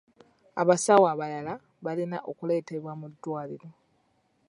[0.61, 1.53] Abasawo abalala
[1.85, 3.69] balina okuleetebwa mu ddwaliro.